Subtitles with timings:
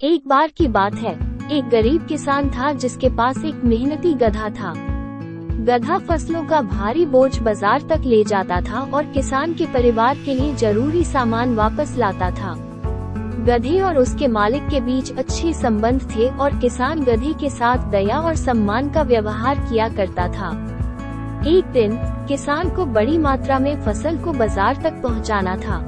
[0.00, 1.12] एक बार की बात है,
[1.52, 4.72] एक गरीब किसान था जिसके पास एक मेहनती गधा था।
[5.66, 10.34] गधा फ़सलों का भारी बोझ बाज़ार तक ले जाता था और किसान के परिवार के
[10.34, 12.54] लिए ज़रूरी सामान वापस लाता था।
[13.46, 18.20] गधे और उसके मालिक के बीच अच्छे संबंध थे और किसान गधे के साथ दया
[18.20, 20.50] और सम्मान का व्यवहार किया करता था।
[21.48, 21.96] एक दिन,
[22.28, 25.84] किसान को बड़ी मात्रा में फ़सल को बाज़ार तक पहुंचाना था।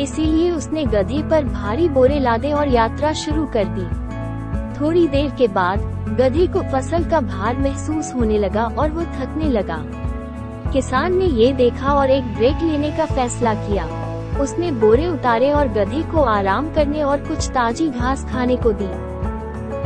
[0.00, 3.86] इसीलिए उसने गधे पर भारी बोरे लादे और यात्रा शुरू कर दी।
[4.80, 5.80] थोड़ी देर के बाद,
[6.18, 9.82] गधे को फ़सल का भार महसूस होने लगा और वो थकने लगा।
[10.72, 13.84] किसान ने ये देखा और एक ब्रेक लेने का फैसला किया।
[14.40, 18.88] उसने बोरे उतारे और गधे को आराम करने और कुछ ताजी घास खाने को दी।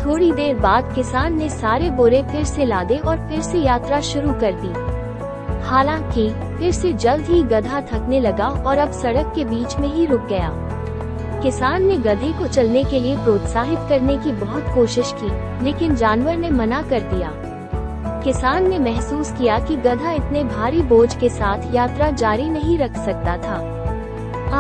[0.04, 4.32] थोड़ी देर बाद किसान ने सारे बोरे फिर से लादे और फिर से यात्रा शुरू
[4.32, 4.89] कर दी।
[5.62, 10.06] हालाँकि, फिर से जल्द ही गधा थकने लगा और अब सड़क के बीच में ही
[10.06, 10.50] रुक गया।
[11.42, 16.36] किसान ने गधे को चलने के लिए प्रोत्साहित करने की बहुत कोशिश की, लेकिन जानवर
[16.36, 17.32] ने मना कर दिया।
[18.24, 22.96] किसान ने महसूस किया कि गधा इतने भारी बोझ के साथ यात्रा जारी नहीं रख
[22.96, 23.56] सकता था।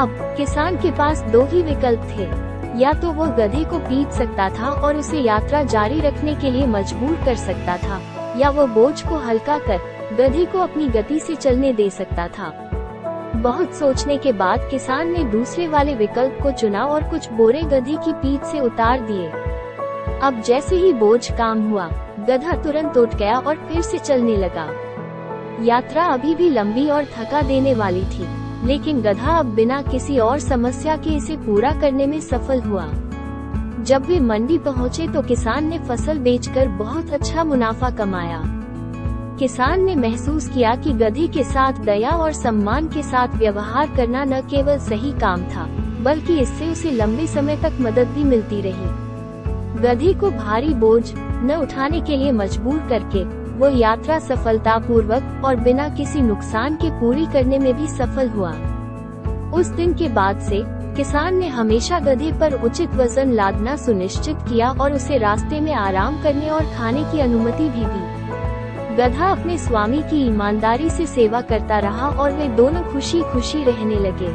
[0.02, 4.48] अब, किसान के पास दो ही विकल्प थे। या तो वो गधे को पीट सकता
[4.48, 8.00] था और उसे यात्रा जारी रखने के लिए मजबूर कर सकता था,
[8.36, 9.78] या वो बोझ को हल्का कर
[10.12, 12.48] गधे को अपनी गति से चलने दे सकता था।
[13.36, 17.96] बहुत सोचने के बाद किसान ने दूसरे वाले विकल्प को चुना और कुछ बोरे गधे
[17.96, 19.28] की पीठ से उतार दिए।
[20.22, 21.88] अब जैसे ही बोझ काम हुआ,
[22.28, 24.68] गधा तुरंत उठ गया और फिर से चलने लगा।
[25.64, 28.26] यात्रा अभी भी लंबी और थका देने वाली थी,
[28.66, 32.86] लेकिन गधा अब बिना किसी और समस्या के इसे पूरा करने में सफल हुआ।
[33.80, 38.42] जब वे मंडी पहुँचे तो किसान ने फ़सल बेचकर बहुत अच्छा मुनाफा कमाया।
[39.40, 44.24] किसान ने महसूस किया कि गधे के साथ दया और सम्मान के साथ व्यवहार करना
[44.24, 45.64] न केवल सही काम था,
[46.02, 51.58] बल्कि इससे उसे लंबे समय तक मदद भी मिलती रही। गधे को भारी बोझ न
[51.62, 53.24] उठाने के लिए मजबूर करके,
[53.58, 58.52] वो यात्रा सफलता पूर्वक और बिना किसी नुकसान के पूरी करने में भी सफल हुआ।
[59.50, 60.62] उस दिन के बाद से,
[60.96, 66.22] किसान ने हमेशा गधे पर उचित वज़न लादना सुनिश्चित किया और उसे रास्ते में आराम
[66.22, 68.20] करने और खाने की अनुमति भी दी।
[69.00, 73.94] गधा अपने स्वामी की ईमानदारी से सेवा करता रहा और वे दोनों खुशी खुशी रहने
[73.94, 74.28] लगे।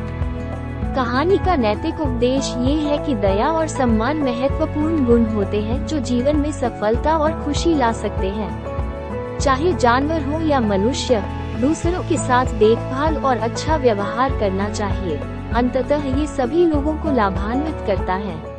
[0.96, 6.00] कहानी का नैतिक उपदेश ये है कि दया और सम्मान महत्वपूर्ण गुण होते हैं जो
[6.00, 11.24] जीवन में सफलता और खुशी ला सकते हैं। चाहे जानवर हो या मनुष्य,
[11.62, 15.18] दूसरों के साथ देखभाल और अच्छा व्यवहार करना चाहिए।
[15.54, 18.55] अंततः ये सभी लोगों को लाभान्वित करता है।